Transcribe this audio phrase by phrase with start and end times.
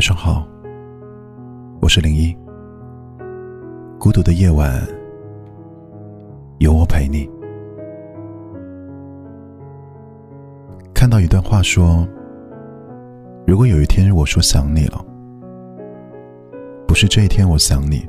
[0.00, 0.48] 晚上好，
[1.82, 2.34] 我是零一。
[3.98, 4.82] 孤独的夜晚，
[6.56, 7.28] 有我陪你。
[10.94, 12.08] 看到一段话说
[13.46, 15.04] ：“如果有一天我说想你了，
[16.88, 18.08] 不是这一天我想你，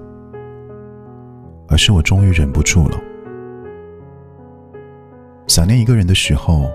[1.67, 2.97] 而是我终于忍不住了。
[5.45, 6.71] 想念一个人的时候，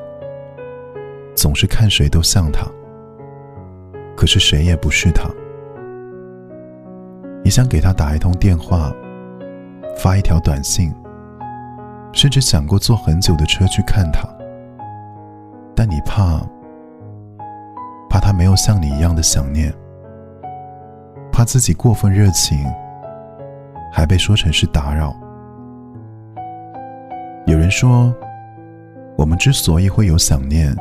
[1.35, 2.71] 总是看谁都像他。”
[4.17, 5.29] 可是谁也不是他。
[7.45, 8.93] 你想给他打一通电话，
[9.99, 10.93] 发一条短信，
[12.13, 14.27] 甚至想过坐很久的车去看他，
[15.75, 16.41] 但你怕，
[18.09, 19.73] 怕他没有像你一样的想念，
[21.31, 22.59] 怕自己过分热情，
[23.93, 25.15] 还被说成是打扰。
[27.47, 28.13] 有人说，
[29.17, 30.75] 我们之所以会有想念，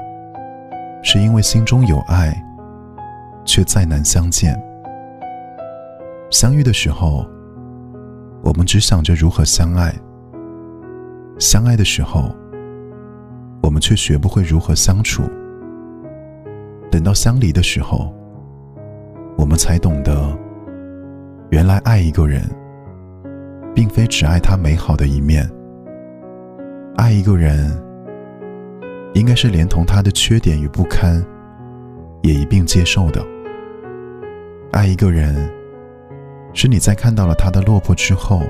[1.03, 2.33] 是因为心中有爱。
[3.45, 4.59] 却再难相见。
[6.31, 7.25] 相遇的时候，
[8.43, 9.91] 我们只想着如何相爱；
[11.39, 12.35] 相爱的时候，
[13.61, 15.23] 我们却学不会如何相处。
[16.91, 18.13] 等到相离的时候，
[19.37, 20.37] 我们才懂得，
[21.51, 22.41] 原来爱一个人，
[23.73, 25.49] 并非只爱他美好的一面。
[26.97, 27.71] 爱一个人，
[29.13, 31.23] 应该是连同他的缺点与不堪，
[32.23, 33.25] 也一并接受的。
[34.75, 35.33] 爱一个人，
[36.53, 38.41] 是你在看到了他的落魄之后，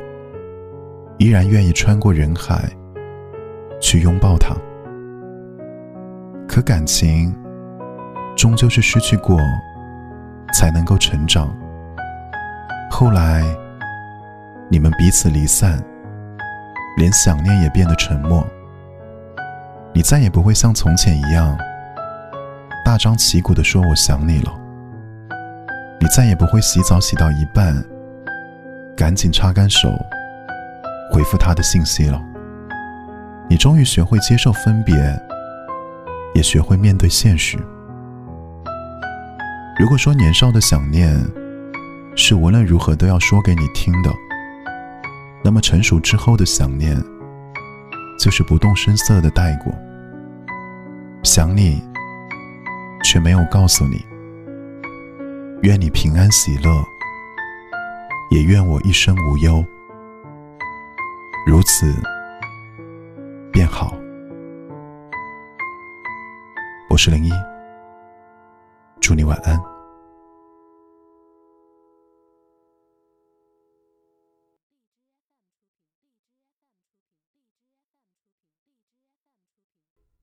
[1.20, 2.68] 依然愿意穿过人海
[3.80, 4.56] 去拥抱他。
[6.48, 7.32] 可感情
[8.36, 9.38] 终究是失去过，
[10.52, 11.56] 才能够成长。
[12.90, 13.44] 后来
[14.68, 15.80] 你们彼此离散，
[16.98, 18.44] 连想念也变得沉默。
[19.94, 21.56] 你再也不会像从前一样
[22.84, 24.52] 大张旗鼓的说“我想你了”。
[26.00, 27.84] 你再也不会洗澡洗到一半，
[28.96, 29.90] 赶紧擦干手，
[31.12, 32.22] 回复他的信息了。
[33.50, 34.96] 你终于学会接受分别，
[36.34, 37.58] 也学会面对现实。
[39.80, 41.20] 如果说年少的想念
[42.16, 44.10] 是无论如何都要说给你听的，
[45.44, 46.96] 那么成熟之后的想念
[48.20, 49.74] 就是不动声色的带过。
[51.24, 51.82] 想你，
[53.04, 54.06] 却没有告诉你。
[55.62, 56.84] 愿你平安喜乐，
[58.30, 59.66] 也愿我一生无忧。
[61.46, 61.94] 如此
[63.52, 63.96] 便好。
[66.90, 67.32] 我是零一，
[69.00, 69.75] 祝你晚安。